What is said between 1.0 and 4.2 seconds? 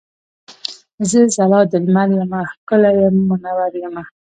زه ځلا د لمر یمه ښکلی مونور یمه.